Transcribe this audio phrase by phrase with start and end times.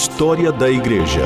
[0.00, 1.22] História da Igreja.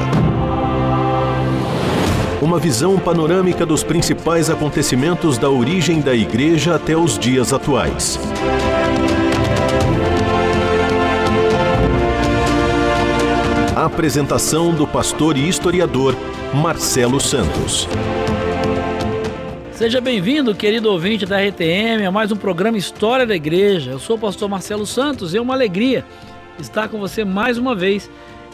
[2.40, 8.18] Uma visão panorâmica dos principais acontecimentos da origem da Igreja até os dias atuais.
[13.76, 16.16] Apresentação do pastor e historiador
[16.54, 17.86] Marcelo Santos.
[19.72, 23.90] Seja bem-vindo, querido ouvinte da RTM, a mais um programa História da Igreja.
[23.90, 26.06] Eu sou o pastor Marcelo Santos e é uma alegria
[26.58, 28.10] estar com você mais uma vez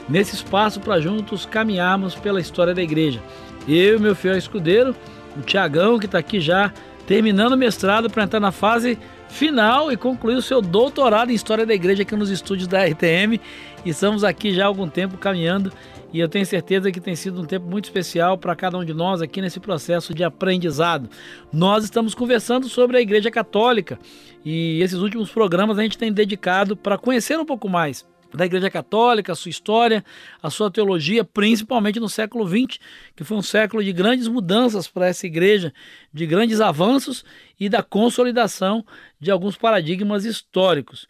[0.09, 3.21] nesse espaço para juntos caminharmos pela história da igreja.
[3.67, 4.95] Eu e meu fiel escudeiro,
[5.37, 6.73] o Tiagão, que está aqui já
[7.07, 11.65] terminando o mestrado para entrar na fase final e concluir o seu doutorado em História
[11.65, 13.41] da Igreja aqui nos estúdios da RTM.
[13.85, 15.73] E estamos aqui já há algum tempo caminhando
[16.13, 18.95] e eu tenho certeza que tem sido um tempo muito especial para cada um de
[18.95, 21.09] nós aqui nesse processo de aprendizado.
[21.53, 23.99] Nós estamos conversando sobre a Igreja Católica
[24.45, 28.71] e esses últimos programas a gente tem dedicado para conhecer um pouco mais da Igreja
[28.71, 30.05] Católica, a sua história,
[30.43, 32.79] a sua teologia, principalmente no século XX,
[33.17, 35.73] que foi um século de grandes mudanças para essa igreja,
[36.13, 37.25] de grandes avanços
[37.59, 38.85] e da consolidação
[39.21, 41.09] de alguns paradigmas históricos.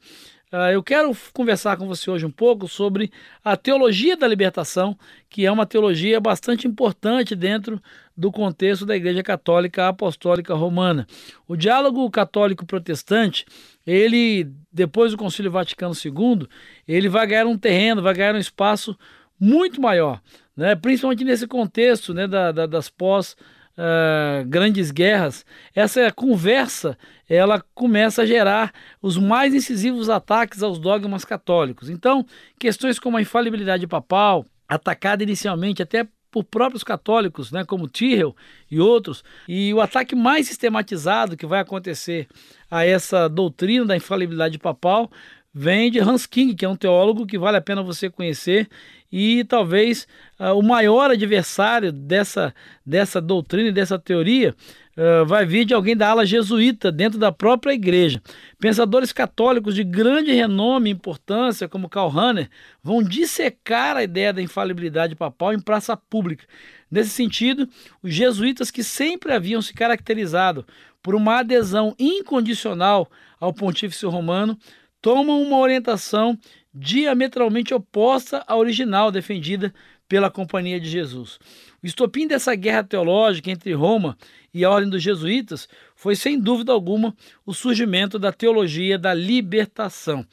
[0.50, 3.12] Uh, eu quero conversar com você hoje um pouco sobre
[3.44, 7.78] a teologia da libertação, que é uma teologia bastante importante dentro
[8.16, 11.06] do contexto da Igreja Católica Apostólica Romana.
[11.46, 13.44] O diálogo católico-protestante,
[13.86, 16.48] ele, depois do Concílio Vaticano II,
[16.86, 18.98] ele vai ganhar um terreno, vai ganhar um espaço
[19.38, 20.18] muito maior,
[20.56, 20.74] né?
[20.74, 23.36] principalmente nesse contexto né, da, da, das pós-
[23.78, 26.98] uh, grandes guerras, essa conversa
[27.28, 31.90] ela começa a gerar os mais incisivos ataques aos dogmas católicos.
[31.90, 32.24] Então,
[32.58, 38.34] questões como a infalibilidade papal, atacada inicialmente até por próprios católicos, né, como Tyrrell
[38.70, 42.26] e outros, e o ataque mais sistematizado que vai acontecer
[42.70, 45.10] a essa doutrina da infalibilidade papal
[45.52, 48.68] vem de Hans King, que é um teólogo que vale a pena você conhecer
[49.10, 50.06] e talvez
[50.38, 52.54] uh, o maior adversário dessa,
[52.84, 54.54] dessa doutrina e dessa teoria
[54.96, 58.20] uh, vai vir de alguém da ala jesuíta dentro da própria igreja.
[58.60, 62.50] Pensadores católicos de grande renome e importância, como Karl Rahner,
[62.82, 66.44] vão dissecar a ideia da infalibilidade papal em praça pública.
[66.90, 67.68] Nesse sentido,
[68.02, 70.66] os jesuítas que sempre haviam se caracterizado
[71.02, 74.58] por uma adesão incondicional ao pontífice romano
[75.00, 76.38] tomam uma orientação
[76.72, 79.72] diametralmente oposta à original defendida
[80.08, 81.38] pela Companhia de Jesus.
[81.82, 84.16] O estopim dessa guerra teológica entre Roma
[84.52, 87.14] e a Ordem dos Jesuítas foi, sem dúvida alguma,
[87.44, 90.26] o surgimento da teologia da libertação.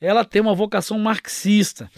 [0.00, 1.90] Ela tem uma vocação marxista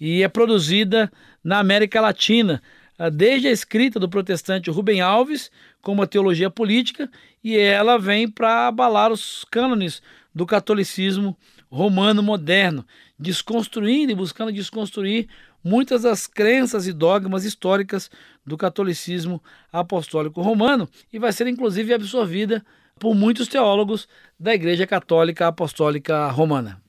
[0.00, 1.10] e é produzida
[1.42, 2.62] na América Latina,
[2.98, 5.50] ah, desde a escrita do protestante Rubem Alves,
[5.82, 7.10] como a teologia política,
[7.42, 10.02] e ela vem para abalar os cânones
[10.34, 11.36] do catolicismo
[11.70, 12.84] romano moderno,
[13.18, 15.28] desconstruindo e buscando desconstruir
[15.62, 18.10] muitas das crenças e dogmas históricas
[18.44, 19.42] do catolicismo
[19.72, 22.64] apostólico romano e vai ser inclusive absorvida
[22.98, 24.08] por muitos teólogos
[24.38, 26.80] da Igreja Católica Apostólica Romana.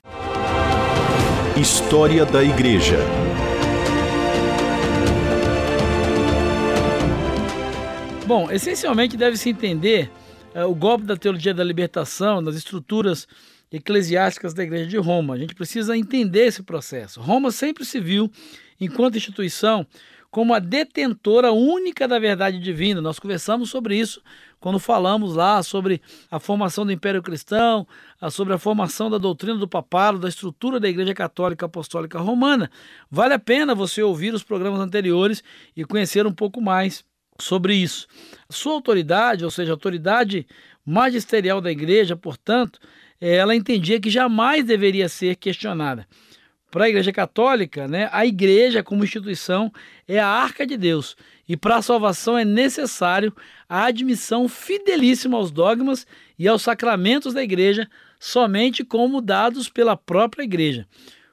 [1.60, 2.98] História da Igreja.
[8.26, 10.10] Bom, essencialmente deve-se entender
[10.56, 13.28] uh, o golpe da teologia da libertação, das estruturas
[13.72, 15.34] eclesiásticas da Igreja de Roma.
[15.34, 17.22] A gente precisa entender esse processo.
[17.22, 18.32] Roma sempre se viu,
[18.80, 19.86] enquanto instituição,
[20.32, 23.02] como a detentora única da verdade divina.
[23.02, 24.22] Nós conversamos sobre isso
[24.60, 27.88] quando falamos lá sobre a formação do Império Cristão,
[28.30, 32.70] sobre a formação da doutrina do papado, da estrutura da Igreja Católica Apostólica Romana.
[33.10, 35.44] Vale a pena você ouvir os programas anteriores
[35.76, 37.04] e conhecer um pouco mais
[37.40, 38.06] sobre isso.
[38.50, 40.46] Sua autoridade, ou seja, a autoridade
[40.86, 42.80] magisterial da Igreja, portanto,
[43.20, 46.08] ela entendia que jamais deveria ser questionada.
[46.72, 49.72] Para a Igreja Católica, né, a Igreja como instituição
[50.08, 51.16] é a arca de Deus
[51.48, 53.36] e para a salvação é necessário
[53.68, 56.06] a admissão fidelíssima aos dogmas
[56.38, 57.90] e aos sacramentos da Igreja,
[58.20, 60.88] somente como dados pela própria Igreja.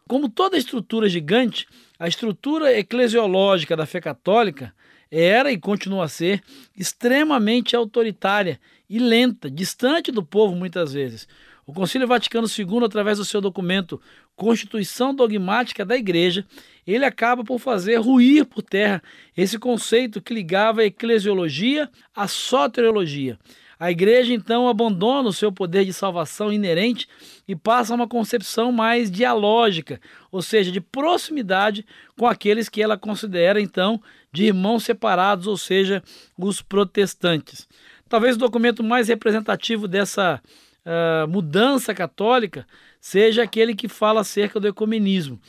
[0.08, 1.66] Como toda estrutura gigante,
[1.98, 4.72] a estrutura eclesiológica da fé católica
[5.10, 6.42] era e continua a ser
[6.76, 8.58] extremamente autoritária
[8.88, 11.28] e lenta, distante do povo muitas vezes.
[11.66, 14.00] O Concílio Vaticano II, através do seu documento
[14.36, 16.46] Constituição Dogmática da Igreja,
[16.86, 19.02] ele acaba por fazer ruir por terra
[19.36, 23.36] esse conceito que ligava a eclesiologia à soteriologia.
[23.78, 27.06] A igreja então abandona o seu poder de salvação inerente
[27.46, 30.00] e passa a uma concepção mais dialógica,
[30.32, 31.84] ou seja, de proximidade
[32.16, 34.00] com aqueles que ela considera então
[34.32, 36.02] de irmãos separados, ou seja,
[36.38, 37.68] os protestantes.
[38.08, 40.40] Talvez o documento mais representativo dessa
[40.86, 42.66] uh, mudança católica
[43.00, 45.40] seja aquele que fala acerca do ecumenismo.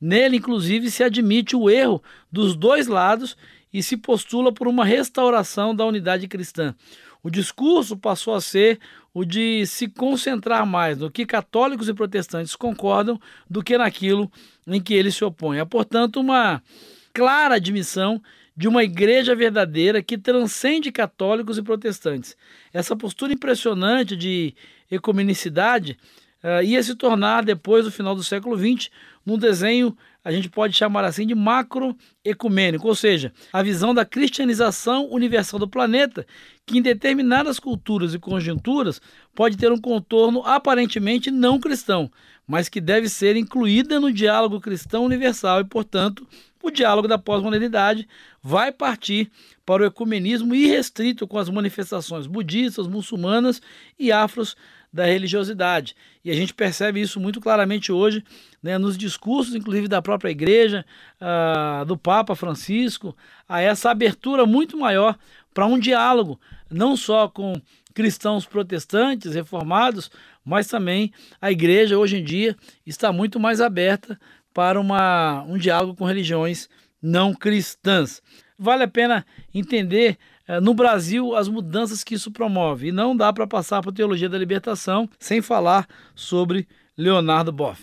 [0.00, 3.36] Nele, inclusive, se admite o erro dos dois lados
[3.72, 6.74] e se postula por uma restauração da unidade cristã.
[7.22, 8.78] O discurso passou a ser
[9.12, 14.30] o de se concentrar mais no que católicos e protestantes concordam do que naquilo
[14.66, 15.58] em que eles se opõem.
[15.58, 16.62] Há, portanto, uma
[17.12, 18.22] clara admissão
[18.56, 22.36] de uma igreja verdadeira que transcende católicos e protestantes.
[22.72, 24.54] Essa postura impressionante de
[24.90, 25.98] ecumenicidade
[26.42, 28.90] uh, ia se tornar, depois do final do século XX,
[29.24, 35.08] num desenho a gente pode chamar assim de macroecumênico, ou seja, a visão da cristianização
[35.08, 36.26] universal do planeta,
[36.66, 39.00] que em determinadas culturas e conjunturas
[39.36, 42.10] pode ter um contorno aparentemente não cristão,
[42.44, 46.26] mas que deve ser incluída no diálogo cristão universal e, portanto,
[46.60, 48.08] o diálogo da pós-modernidade
[48.46, 49.28] vai partir
[49.64, 53.60] para o ecumenismo irrestrito com as manifestações budistas, muçulmanas
[53.98, 54.56] e afros
[54.92, 55.96] da religiosidade.
[56.24, 58.22] E a gente percebe isso muito claramente hoje
[58.62, 60.86] né, nos discursos, inclusive da própria igreja,
[61.20, 63.16] uh, do Papa Francisco,
[63.48, 65.18] a essa abertura muito maior
[65.52, 66.40] para um diálogo,
[66.70, 67.60] não só com
[67.92, 70.08] cristãos protestantes, reformados,
[70.44, 72.56] mas também a igreja hoje em dia
[72.86, 74.16] está muito mais aberta
[74.54, 76.68] para uma, um diálogo com religiões
[77.02, 78.22] não cristãs.
[78.58, 80.16] Vale a pena entender
[80.48, 82.88] é, no Brasil as mudanças que isso promove.
[82.88, 86.66] E não dá para passar por teologia da libertação sem falar sobre
[86.96, 87.82] Leonardo Boff.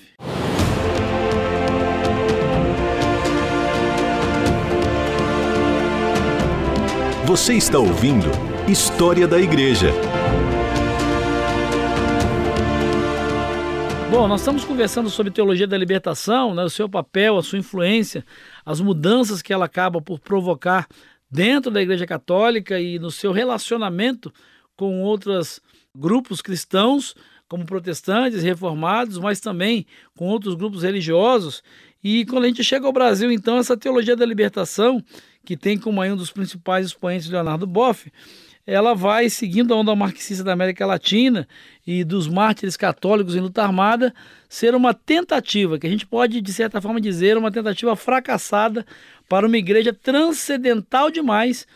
[7.25, 8.27] Você está ouvindo
[8.67, 9.91] História da Igreja.
[14.13, 18.23] Bom, nós estamos conversando sobre teologia da libertação, né, o seu papel, a sua influência,
[18.63, 20.87] as mudanças que ela acaba por provocar
[21.31, 24.31] dentro da Igreja Católica e no seu relacionamento
[24.77, 25.59] com outros
[25.97, 27.15] grupos cristãos,
[27.49, 29.83] como protestantes, reformados, mas também
[30.15, 31.63] com outros grupos religiosos.
[32.03, 35.03] E quando a gente chega ao Brasil, então, essa teologia da libertação,
[35.43, 38.11] que tem como aí um dos principais expoentes Leonardo Boff,
[38.65, 41.47] ela vai seguindo a onda marxista da América Latina
[41.85, 44.13] e dos mártires católicos em luta armada,
[44.47, 48.85] ser uma tentativa, que a gente pode, de certa forma, dizer, uma tentativa fracassada
[49.27, 51.67] para uma igreja transcendental demais,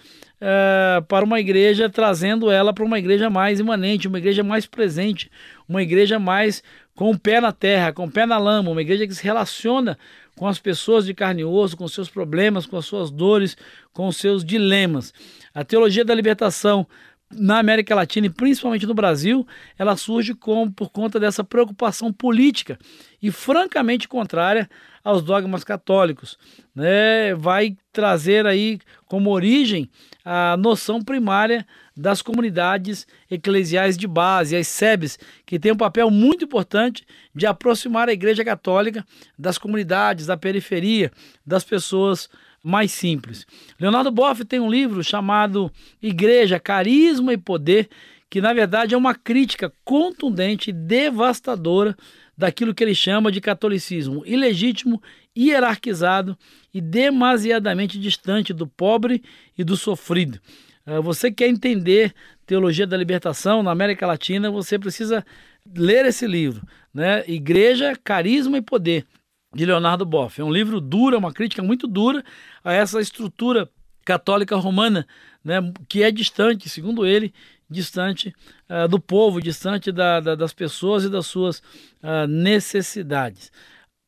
[0.42, 5.30] uh, para uma igreja trazendo ela para uma igreja mais imanente, uma igreja mais presente,
[5.68, 6.64] uma igreja mais
[6.98, 10.00] com o pé na terra, com o pé na lama, uma igreja que se relaciona
[10.36, 13.56] com as pessoas de carne e osso, com seus problemas, com as suas dores,
[13.94, 15.14] com os seus dilemas.
[15.54, 16.88] A teologia da libertação
[17.32, 19.46] na América Latina e principalmente no Brasil,
[19.78, 22.80] ela surge com, por conta dessa preocupação política
[23.22, 24.70] e francamente contrária
[25.04, 26.38] aos dogmas católicos.
[26.74, 27.34] Né?
[27.36, 29.90] Vai trazer aí como origem
[30.24, 31.66] a noção primária
[31.96, 38.08] das comunidades eclesiais de base, as SEBs, que tem um papel muito importante de aproximar
[38.08, 39.06] a Igreja Católica
[39.38, 41.12] das comunidades, da periferia,
[41.46, 42.30] das pessoas
[42.68, 43.48] mais simples.
[43.80, 45.72] Leonardo Boff tem um livro chamado
[46.02, 47.88] Igreja, Carisma e Poder,
[48.30, 51.96] que na verdade é uma crítica contundente e devastadora
[52.38, 55.02] daquilo que ele chama de catolicismo ilegítimo,
[55.36, 56.38] hierarquizado
[56.74, 59.24] e demasiadamente distante do pobre
[59.58, 60.38] e do sofrido.
[60.86, 62.14] Ah, você quer entender
[62.46, 65.26] teologia da libertação na América Latina, você precisa
[65.74, 67.24] ler esse livro, né?
[67.28, 69.06] Igreja, Carisma e Poder
[69.54, 70.40] de Leonardo Boff.
[70.40, 72.24] É um livro duro, é uma crítica muito dura
[72.64, 73.70] a essa estrutura
[74.06, 75.08] católica romana,
[75.44, 77.34] né, que é distante, segundo ele,
[77.70, 78.34] distante
[78.70, 81.60] uh, do povo, distante da, da, das pessoas e das suas
[82.02, 83.52] uh, necessidades.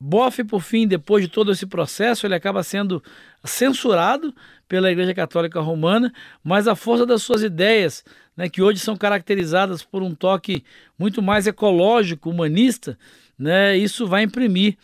[0.02, 3.04] Boff, por fim, depois de todo esse processo, ele acaba sendo
[3.44, 4.34] censurado
[4.66, 8.06] pela Igreja Católica Romana, mas a força das suas ideias,
[8.38, 10.64] né, que hoje são caracterizadas por um toque
[10.98, 12.98] muito mais ecológico, humanista,
[13.38, 14.78] né, isso vai imprimir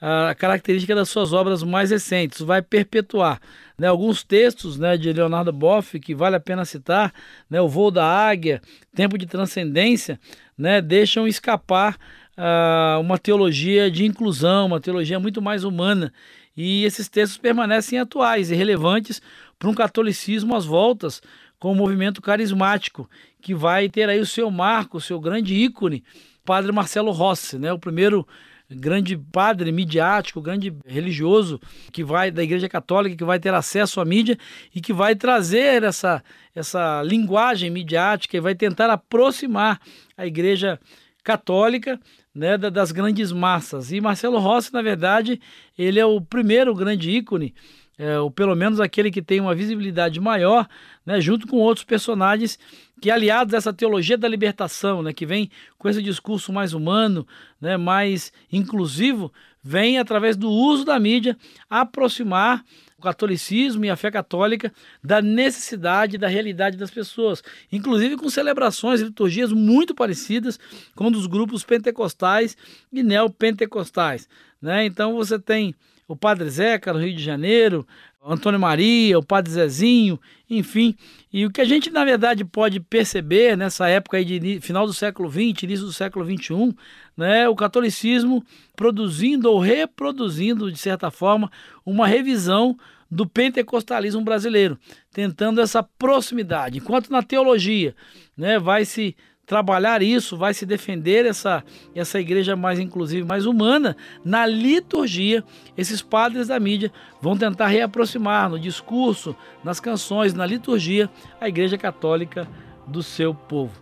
[0.00, 3.40] a característica das suas obras mais recentes, vai perpetuar.
[3.78, 7.12] Né, alguns textos né, de Leonardo Boff que vale a pena citar,
[7.48, 8.60] né, O Voo da Águia,
[8.94, 10.18] Tempo de Transcendência,
[10.56, 11.96] né, deixam escapar
[12.38, 16.12] uh, uma teologia de inclusão, uma teologia muito mais humana.
[16.56, 19.20] E esses textos permanecem atuais e relevantes
[19.58, 21.20] para um catolicismo às voltas
[21.58, 23.08] com o movimento carismático,
[23.42, 26.02] que vai ter aí o seu marco, o seu grande ícone,
[26.44, 28.26] Padre Marcelo Rossi, né, o primeiro
[28.70, 31.60] grande padre midiático, grande religioso
[31.92, 34.38] que vai da Igreja Católica, que vai ter acesso à mídia
[34.74, 36.22] e que vai trazer essa,
[36.54, 39.80] essa linguagem midiática e vai tentar aproximar
[40.16, 40.80] a Igreja
[41.22, 42.00] Católica
[42.34, 43.92] né, das grandes massas.
[43.92, 45.40] E Marcelo Rossi, na verdade,
[45.78, 47.54] ele é o primeiro grande ícone
[47.98, 50.68] é, ou pelo menos aquele que tem uma visibilidade maior,
[51.04, 52.58] né, junto com outros personagens
[53.00, 57.26] que aliados a essa teologia da libertação, né, que vem com esse discurso mais humano,
[57.60, 61.36] né, mais inclusivo, vem através do uso da mídia
[61.68, 62.64] aproximar
[62.98, 64.72] o catolicismo e a fé católica
[65.04, 70.58] da necessidade, da realidade das pessoas, inclusive com celebrações e liturgias muito parecidas
[70.94, 72.56] com dos grupos pentecostais
[72.90, 74.28] e neopentecostais.
[74.60, 74.86] Né?
[74.86, 75.74] Então você tem
[76.08, 77.86] o Padre Zeca no Rio de Janeiro,
[78.24, 80.18] Antônio Maria, o Padre Zezinho,
[80.50, 80.96] enfim.
[81.32, 84.92] E o que a gente, na verdade, pode perceber nessa época aí de final do
[84.92, 86.74] século XX, início do século XXI,
[87.16, 88.44] né, o catolicismo
[88.74, 91.50] produzindo ou reproduzindo, de certa forma,
[91.84, 92.76] uma revisão
[93.08, 94.76] do pentecostalismo brasileiro,
[95.12, 96.78] tentando essa proximidade.
[96.78, 97.94] Enquanto na teologia
[98.36, 99.16] né, vai se
[99.46, 101.62] trabalhar isso, vai se defender essa,
[101.94, 103.96] essa igreja mais inclusiva, mais humana.
[104.24, 105.44] Na liturgia,
[105.78, 111.08] esses padres da mídia vão tentar reaproximar no discurso, nas canções, na liturgia,
[111.40, 112.48] a igreja católica
[112.86, 113.72] do seu povo.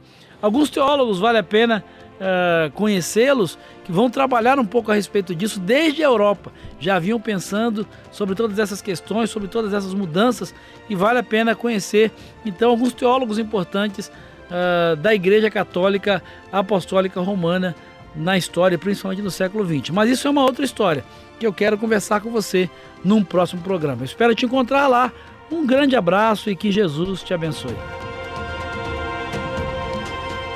[0.42, 1.82] Alguns teólogos vale a pena
[2.14, 6.52] uh, conhecê-los que vão trabalhar um pouco a respeito disso desde a Europa.
[6.78, 10.54] Já vinham pensando sobre todas essas questões, sobre todas essas mudanças
[10.90, 12.12] e vale a pena conhecer
[12.44, 14.12] então alguns teólogos importantes
[14.54, 17.74] uh, da Igreja Católica Apostólica Romana
[18.14, 19.90] na história, principalmente no século XX.
[19.90, 21.04] Mas isso é uma outra história
[21.38, 22.70] que eu quero conversar com você
[23.04, 24.02] num próximo programa.
[24.02, 25.12] Eu espero te encontrar lá.
[25.50, 27.74] Um grande abraço e que Jesus te abençoe.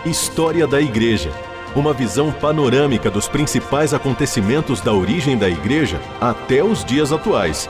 [0.06, 1.30] História da Igreja.
[1.76, 7.68] Uma visão panorâmica dos principais acontecimentos da origem da Igreja até os dias atuais.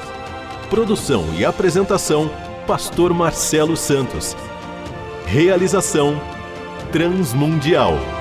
[0.71, 2.31] Produção e apresentação:
[2.67, 4.37] Pastor Marcelo Santos.
[5.31, 6.19] Realização
[6.91, 8.18] Transmundial.